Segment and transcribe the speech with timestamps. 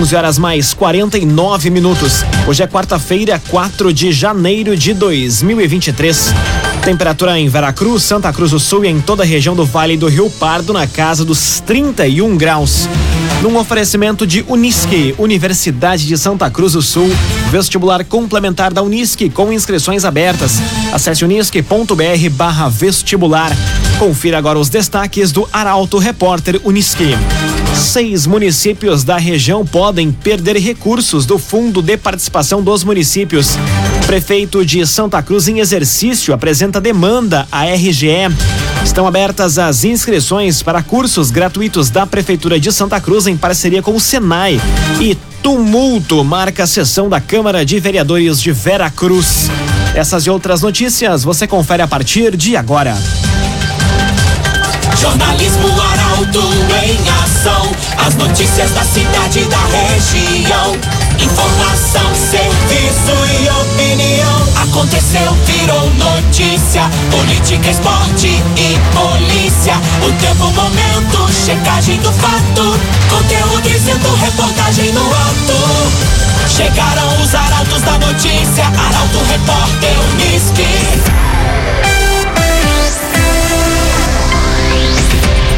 [0.00, 2.24] 11 horas mais 49 minutos.
[2.46, 6.32] Hoje é quarta-feira, 4 de janeiro de 2023.
[6.82, 10.08] Temperatura em Veracruz, Santa Cruz do Sul e em toda a região do Vale do
[10.08, 12.88] Rio Pardo na casa dos 31 graus.
[13.42, 17.08] Num oferecimento de Unisque, Universidade de Santa Cruz do Sul,
[17.50, 20.58] vestibular complementar da Unisque com inscrições abertas.
[20.92, 23.50] Acesse unisque.br vestibular.
[23.98, 27.16] Confira agora os destaques do Arauto Repórter Unisque.
[27.74, 33.56] Seis municípios da região podem perder recursos do Fundo de Participação dos Municípios.
[34.10, 38.08] Prefeito de Santa Cruz em exercício apresenta demanda à RGE.
[38.84, 43.94] Estão abertas as inscrições para cursos gratuitos da Prefeitura de Santa Cruz em parceria com
[43.94, 44.60] o Senai.
[45.00, 49.48] E tumulto marca a sessão da Câmara de Vereadores de Vera Cruz.
[49.94, 52.98] Essas e outras notícias você confere a partir de agora.
[55.00, 56.42] Jornalismo Arauto
[56.84, 57.70] em ação.
[58.04, 60.76] As notícias da cidade e da região.
[61.16, 63.39] Informação, serviço e
[63.90, 64.40] opinião.
[64.62, 66.82] Aconteceu, virou notícia.
[67.10, 69.74] Política, esporte e polícia.
[70.06, 72.78] O tempo, momento, checagem do fato.
[73.08, 76.48] Conteúdo dizendo, reportagem no ato.
[76.48, 78.64] Chegaram os arautos da notícia.
[78.64, 81.39] Arauto, repórter, Unisque.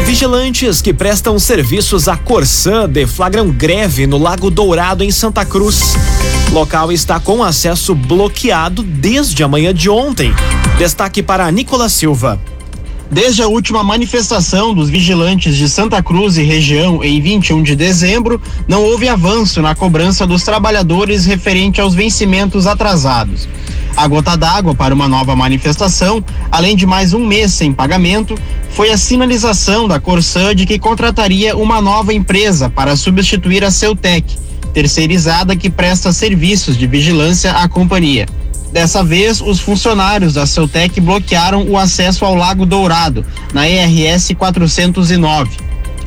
[0.05, 5.97] Vigilantes que prestam serviços à Corsã deflagram greve no Lago Dourado, em Santa Cruz.
[6.49, 10.33] Local está com acesso bloqueado desde a manhã de ontem.
[10.77, 12.39] Destaque para Nicolas Silva.
[13.11, 18.41] Desde a última manifestação dos vigilantes de Santa Cruz e região em 21 de dezembro,
[18.67, 23.47] não houve avanço na cobrança dos trabalhadores referente aos vencimentos atrasados.
[23.95, 28.35] A gota d'água para uma nova manifestação, além de mais um mês sem pagamento,
[28.71, 34.35] foi a sinalização da Corsã de que contrataria uma nova empresa para substituir a Ceutec,
[34.73, 38.25] terceirizada que presta serviços de vigilância à companhia.
[38.73, 43.23] Dessa vez, os funcionários da Ceutec bloquearam o acesso ao Lago Dourado,
[43.53, 45.51] na ERS 409.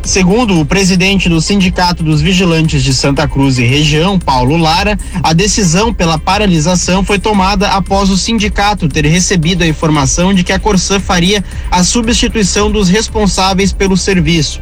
[0.03, 5.33] Segundo o presidente do Sindicato dos Vigilantes de Santa Cruz e região, Paulo Lara, a
[5.33, 10.59] decisão pela paralisação foi tomada após o sindicato ter recebido a informação de que a
[10.59, 14.61] Corsã faria a substituição dos responsáveis pelo serviço.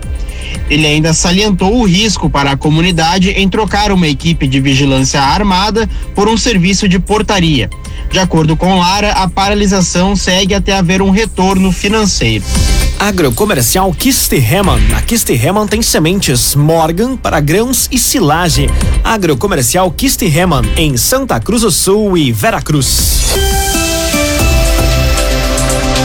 [0.69, 5.89] Ele ainda salientou o risco para a comunidade em trocar uma equipe de vigilância armada
[6.15, 7.69] por um serviço de portaria.
[8.11, 12.45] De acordo com Lara, a paralisação segue até haver um retorno financeiro.
[12.99, 14.81] Agrocomercial Kistihemann.
[14.97, 18.69] A Kistihemann tem sementes Morgan para grãos e silagem.
[19.03, 23.54] Agrocomercial Kistihemann em Santa Cruz do Sul e Veracruz.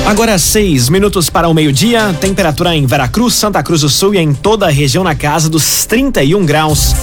[0.06, 4.34] Agora seis minutos para o meio-dia, temperatura em Veracruz, Santa Cruz do Sul e em
[4.34, 6.94] toda a região na casa dos 31 graus.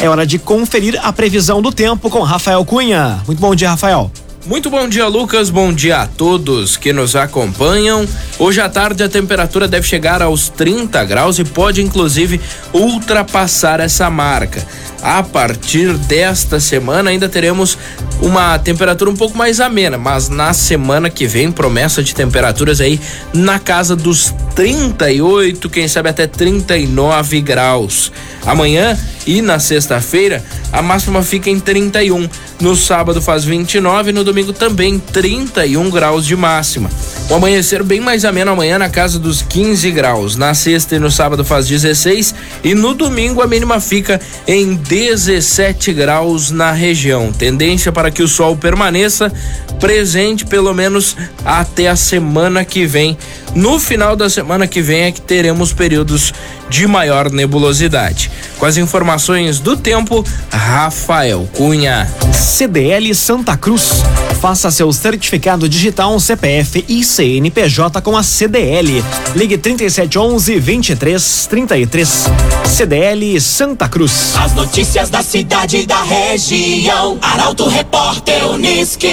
[0.00, 3.22] É hora de conferir a previsão do tempo com Rafael Cunha.
[3.26, 4.10] Muito bom dia, Rafael.
[4.46, 5.50] Muito bom dia, Lucas.
[5.50, 8.06] Bom dia a todos que nos acompanham.
[8.38, 12.40] Hoje à tarde a temperatura deve chegar aos 30 graus e pode inclusive
[12.72, 14.66] ultrapassar essa marca.
[15.02, 17.78] A partir desta semana ainda teremos
[18.20, 23.00] uma temperatura um pouco mais amena, mas na semana que vem promessa de temperaturas aí
[23.32, 28.12] na casa dos 38, quem sabe até 39 graus.
[28.44, 32.28] Amanhã e na sexta-feira a máxima fica em 31.
[32.60, 36.90] No sábado faz 29 e no domingo também 31 graus de máxima.
[37.28, 40.36] O amanhecer bem mais ameno amanhã na casa dos 15 graus.
[40.36, 45.92] Na sexta e no sábado faz 16 e no domingo a mínima fica em 17
[45.92, 47.30] graus na região.
[47.32, 49.32] Tendência para que o sol permaneça
[49.78, 53.16] presente pelo menos até a semana que vem.
[53.54, 56.32] No final da semana que vem é que teremos períodos
[56.68, 58.30] de maior nebulosidade.
[58.58, 62.08] Com as informações do tempo, Rafael Cunha.
[62.32, 64.02] CDL Santa Cruz.
[64.40, 69.04] Faça seu certificado digital CPF e CNPJ com a CDL.
[69.34, 72.26] Ligue 3711 2333.
[72.66, 74.34] CDL Santa Cruz.
[74.36, 77.18] As notícias da cidade e da região.
[77.20, 79.12] Arauto Repórter Uniski.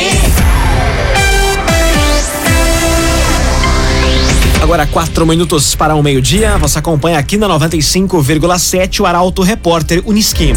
[4.67, 6.57] Agora quatro minutos para o meio-dia.
[6.57, 10.51] Você acompanha aqui na 95,7 o Arauto Repórter Uniski.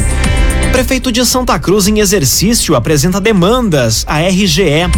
[0.73, 4.91] Prefeito de Santa Cruz em exercício apresenta demandas à RGE.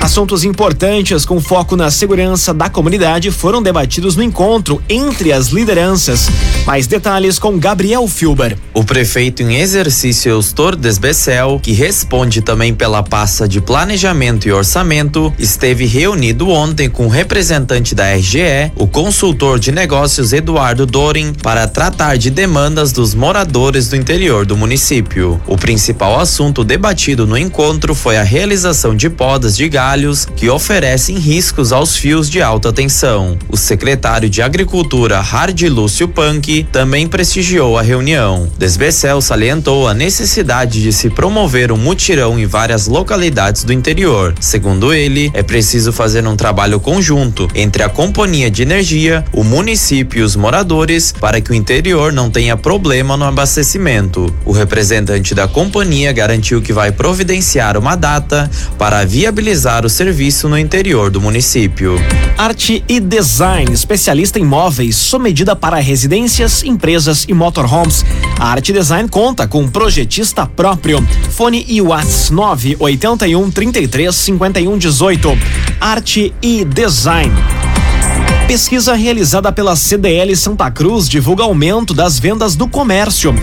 [0.00, 6.28] Assuntos importantes com foco na segurança da comunidade foram debatidos no encontro entre as lideranças.
[6.64, 8.56] Mais detalhes com Gabriel Filber.
[8.72, 15.32] O prefeito em exercício Eustor Desbecel, que responde também pela pasta de planejamento e orçamento,
[15.38, 21.66] esteve reunido ontem com o representante da RGE, o consultor de negócios Eduardo Dorin, para
[21.66, 25.40] tratar de demandas dos moradores do interior do município.
[25.46, 31.16] O principal assunto debatido no encontro foi a realização de podas de galhos que oferecem
[31.16, 33.38] riscos aos fios de alta tensão.
[33.48, 38.50] O secretário de Agricultura, Hardy Lúcio Punk, também prestigiou a reunião.
[38.58, 44.34] Desbecel salientou a necessidade de se promover um mutirão em várias localidades do interior.
[44.40, 50.18] Segundo ele, é preciso fazer um trabalho conjunto entre a companhia de energia, o município
[50.18, 54.34] e os moradores para que o interior não tenha problema no abastecimento.
[54.44, 60.56] O representante da companhia garantiu que vai providenciar uma data para viabilizar o serviço no
[60.56, 61.96] interior do município.
[62.38, 68.04] Arte e Design, especialista em móveis, sob medida para residências, empresas e motorhomes.
[68.38, 71.06] A Arte Design conta com projetista próprio.
[71.32, 75.38] Fone e Whats 981 33 51 18.
[75.80, 77.34] Arte e Design.
[78.46, 83.34] Pesquisa realizada pela CDL Santa Cruz divulga aumento das vendas do comércio.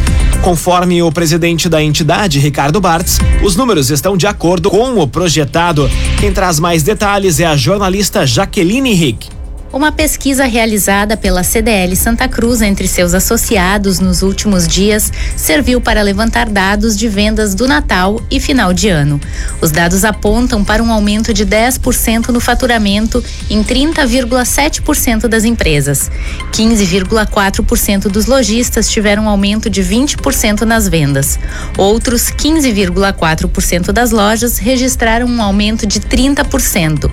[0.44, 5.90] Conforme o presidente da entidade, Ricardo Bartz, os números estão de acordo com o projetado.
[6.20, 9.30] Quem traz mais detalhes é a jornalista Jaqueline Rick.
[9.74, 16.04] Uma pesquisa realizada pela CDL Santa Cruz entre seus associados nos últimos dias serviu para
[16.04, 19.20] levantar dados de vendas do Natal e final de ano.
[19.60, 26.12] Os dados apontam para um aumento de 10% no faturamento em 30,7% das empresas.
[26.52, 31.40] 15,4% dos lojistas tiveram um aumento de 20% nas vendas.
[31.80, 37.10] Outros 15,4% das lojas registraram um aumento de 30%.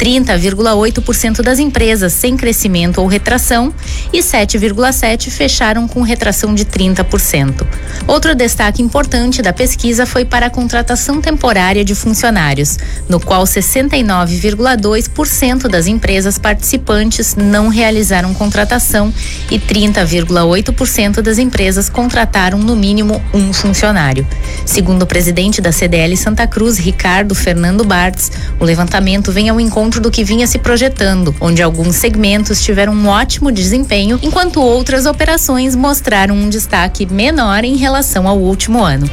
[0.00, 3.70] 30,8% das empresas sem crescimento ou retração
[4.10, 7.66] e 7,7% fecharam com retração de 30%.
[8.06, 12.78] Outro destaque importante da pesquisa foi para a contratação temporária de funcionários,
[13.10, 19.12] no qual 69,2% das empresas participantes não realizaram contratação
[19.50, 24.26] e 30,8% das empresas contrataram no mínimo um funcionário.
[24.64, 29.89] Segundo o presidente da CDL Santa Cruz, Ricardo Fernando Bartz, o levantamento vem ao encontro
[29.98, 35.74] do que vinha se projetando, onde alguns segmentos tiveram um ótimo desempenho, enquanto outras operações
[35.74, 39.08] mostraram um destaque menor em relação ao último ano.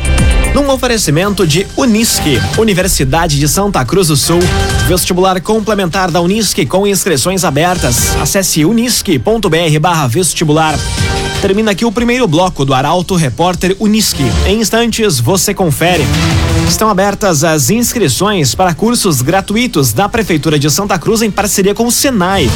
[0.54, 4.42] Num oferecimento de Unisque, Universidade de Santa Cruz do Sul,
[4.88, 8.14] vestibular complementar da Unisque com inscrições abertas.
[8.20, 10.78] Acesse unisque.br/vestibular.
[11.42, 14.24] Termina aqui o primeiro bloco do Arauto Repórter Unisque.
[14.48, 16.04] Em instantes você confere.
[16.68, 21.88] Estão abertas as inscrições para cursos gratuitos da Prefeitura de Santa Cruz em parceria com
[21.88, 22.50] o Senai.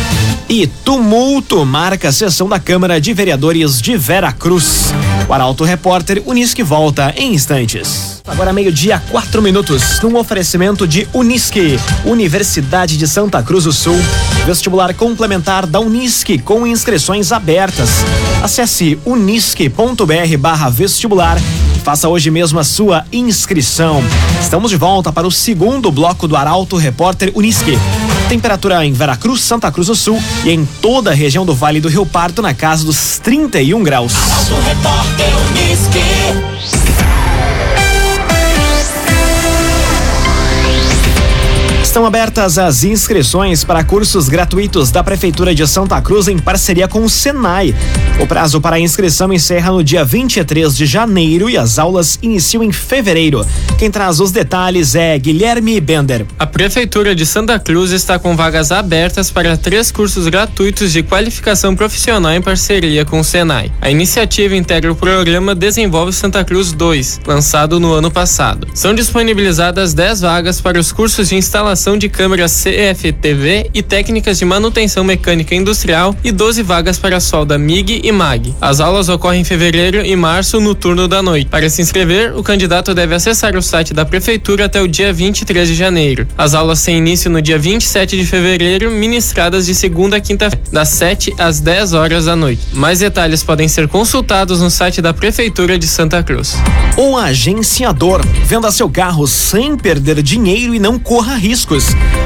[0.50, 4.94] E tumulto marca a sessão da Câmara de Vereadores de Vera Cruz.
[5.28, 8.22] O Arauto Repórter Unisque volta em instantes.
[8.28, 13.98] Agora meio-dia, quatro minutos, num oferecimento de Unisque, Universidade de Santa Cruz do Sul.
[14.46, 17.90] Vestibular complementar da Unisque com inscrições abertas.
[18.44, 21.38] Acesse unisque.br vestibular
[21.84, 24.04] Faça hoje mesmo a sua inscrição.
[24.40, 27.78] Estamos de volta para o segundo bloco do Arauto Repórter Unisque.
[28.30, 31.90] Temperatura em Veracruz, Santa Cruz do Sul e em toda a região do Vale do
[31.90, 34.14] Rio Pardo na casa dos 31 graus.
[34.14, 37.11] Arauto Repórter Unisque.
[41.92, 47.04] Estão abertas as inscrições para cursos gratuitos da Prefeitura de Santa Cruz em parceria com
[47.04, 47.76] o Senai.
[48.18, 52.64] O prazo para a inscrição encerra no dia 23 de janeiro e as aulas iniciam
[52.64, 53.46] em fevereiro.
[53.78, 56.26] Quem traz os detalhes é Guilherme Bender.
[56.40, 61.76] A Prefeitura de Santa Cruz está com vagas abertas para três cursos gratuitos de qualificação
[61.76, 63.70] profissional em parceria com o Senai.
[63.82, 68.66] A iniciativa integra o programa Desenvolve Santa Cruz 2, lançado no ano passado.
[68.74, 74.46] São disponibilizadas 10 vagas para os cursos de instalação de câmeras CFTV e técnicas de
[74.46, 78.54] manutenção mecânica industrial e 12 vagas para solda MIG e MAG.
[78.62, 81.50] As aulas ocorrem em fevereiro e março no turno da noite.
[81.50, 85.68] Para se inscrever, o candidato deve acessar o site da prefeitura até o dia 23
[85.68, 86.28] de janeiro.
[86.38, 90.90] As aulas têm início no dia 27 de fevereiro, ministradas de segunda a quinta-feira, das
[90.90, 92.62] 7 às 10 horas da noite.
[92.74, 96.56] Mais detalhes podem ser consultados no site da prefeitura de Santa Cruz.
[96.96, 98.22] O agenciador.
[98.46, 101.36] Venda seu carro sem perder dinheiro e não corra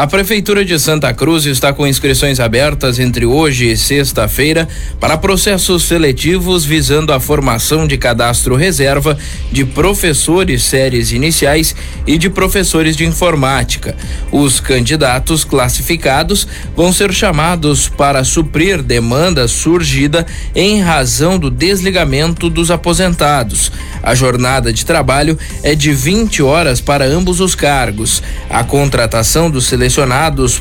[0.00, 4.66] A Prefeitura de Santa Cruz está com inscrições abertas entre hoje e sexta-feira
[4.98, 9.18] para processos seletivos visando a formação de cadastro reserva
[9.52, 11.76] de professores séries iniciais
[12.06, 13.94] e de professores de informática.
[14.32, 22.70] Os candidatos classificados vão ser chamados para suprir demanda surgida em razão do desligamento dos
[22.70, 23.70] aposentados.
[24.02, 28.22] A jornada de trabalho é de 20 horas para ambos os cargos.
[28.48, 29.89] A contratação dos selecionados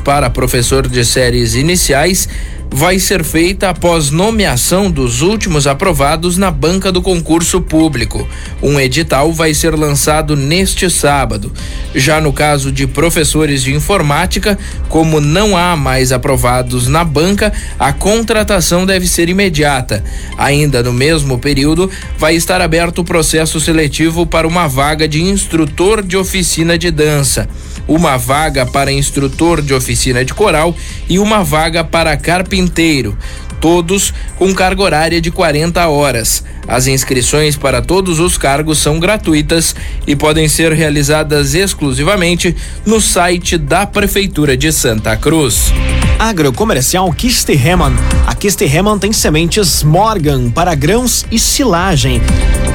[0.04, 2.28] para professor de séries iniciais
[2.72, 8.28] vai ser feita após nomeação dos últimos aprovados na banca do concurso público.
[8.62, 11.52] Um edital vai ser lançado neste sábado.
[11.96, 14.58] Já no caso de professores de informática,
[14.88, 20.04] como não há mais aprovados na banca, a contratação deve ser imediata.
[20.38, 26.04] Ainda no mesmo período, vai estar aberto o processo seletivo para uma vaga de instrutor
[26.04, 27.50] de oficina de dança
[27.90, 30.76] uma vaga para instrutor de oficina de coral
[31.10, 33.18] e uma vaga para carpinteiro,
[33.60, 36.44] todos com carga horária de 40 horas.
[36.68, 39.76] As inscrições para todos os cargos são gratuitas
[40.06, 45.74] e podem ser realizadas exclusivamente no site da Prefeitura de Santa Cruz.
[46.20, 47.94] Agrocomercial Kistihemann.
[48.28, 52.22] A Kistihemann tem sementes Morgan para grãos e silagem.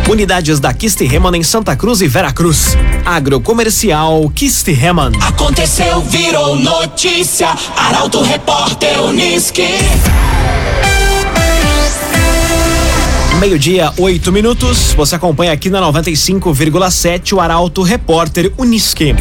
[0.08, 2.76] Unidades da Kistihemann em Santa Cruz e Veracruz.
[3.04, 5.12] Agrocomercial Kistihemann.
[5.20, 7.48] Aconteceu, virou notícia.
[7.76, 9.68] Arauto Repórter Unisque.
[13.40, 14.94] Meio-dia, oito minutos.
[14.94, 19.14] Você acompanha aqui na 95,7 o Arauto Repórter Unisque.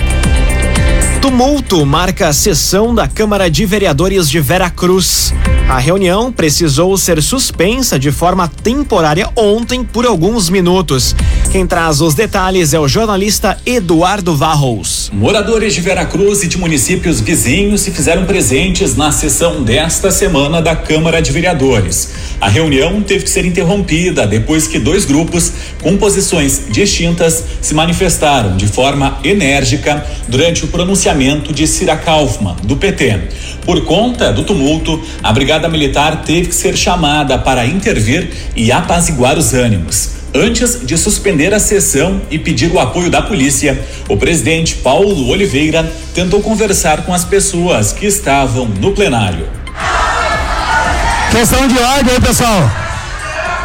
[1.24, 5.34] Tumulto marca a sessão da Câmara de Vereadores de Veracruz.
[5.70, 11.15] A reunião precisou ser suspensa de forma temporária ontem por alguns minutos.
[11.50, 15.10] Quem traz os detalhes é o jornalista Eduardo Varros.
[15.13, 20.75] Moradores de Veracruz e de municípios vizinhos se fizeram presentes na sessão desta semana da
[20.75, 22.12] Câmara de Vereadores.
[22.42, 28.58] A reunião teve que ser interrompida depois que dois grupos com posições distintas se manifestaram
[28.58, 31.12] de forma enérgica durante o pronunciamento
[31.53, 33.20] de Cira Kaufmann, do PT.
[33.65, 39.38] Por conta do tumulto, a Brigada Militar teve que ser chamada para intervir e apaziguar
[39.38, 40.10] os ânimos.
[40.36, 43.79] Antes de suspender a sessão e pedir o apoio da polícia,
[44.10, 49.48] o presidente Paulo Oliveira tentou conversar com as pessoas que estavam no plenário.
[51.29, 52.72] Questão de ordem pessoal.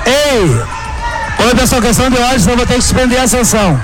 [0.04, 1.46] Ei!
[1.46, 3.80] Oi, pessoal, questão de ordem, senão vou ter que suspender a sessão.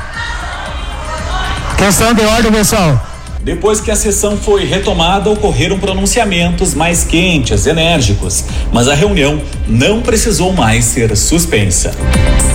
[1.79, 3.14] Questão de ordem, pessoal.
[3.45, 10.01] Depois que a sessão foi retomada, ocorreram pronunciamentos mais quentes, enérgicos, mas a reunião não
[10.01, 11.93] precisou mais ser suspensa.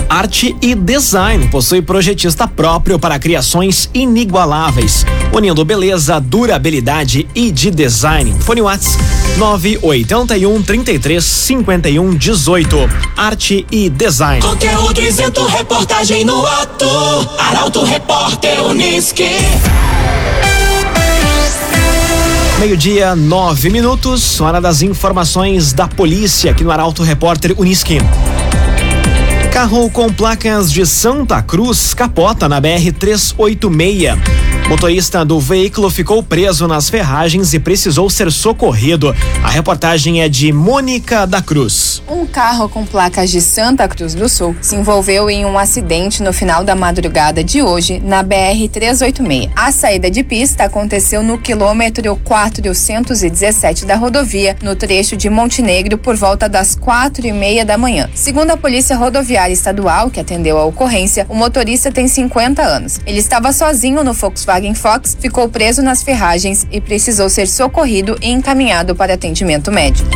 [0.08, 8.34] Arte e design possui projetista próprio para criações inigualáveis, unindo beleza, durabilidade e de design.
[8.40, 8.98] Fone Whats
[9.38, 12.76] 981 33 51 18.
[13.16, 14.42] Arte e design.
[14.42, 16.88] Conteúdo isento, reportagem no ato.
[17.38, 19.30] Arauto Repórter Uniski.
[22.60, 27.96] Meio-dia, nove minutos, hora das informações da polícia aqui no Arauto Repórter Uniski.
[29.50, 34.10] Carro com placas de Santa Cruz capota na BR 386.
[34.68, 39.16] Motorista do veículo ficou preso nas ferragens e precisou ser socorrido.
[39.42, 41.89] A reportagem é de Mônica da Cruz.
[42.10, 46.32] Um carro com placas de Santa Cruz do Sul se envolveu em um acidente no
[46.32, 49.48] final da madrugada de hoje na BR 386.
[49.54, 56.16] A saída de pista aconteceu no quilômetro 417 da rodovia, no trecho de Montenegro, por
[56.16, 58.10] volta das quatro e meia da manhã.
[58.12, 62.98] Segundo a Polícia Rodoviária Estadual, que atendeu a ocorrência, o motorista tem 50 anos.
[63.06, 68.32] Ele estava sozinho no Volkswagen Fox ficou preso nas ferragens e precisou ser socorrido e
[68.32, 70.10] encaminhado para atendimento médico.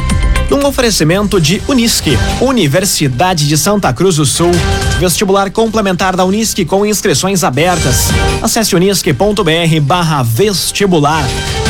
[0.51, 4.51] Um oferecimento de Unisque, Universidade de Santa Cruz do Sul,
[4.99, 8.09] vestibular complementar da Unisque com inscrições abertas.
[8.43, 11.25] Acesse unisque.br barra vestibular.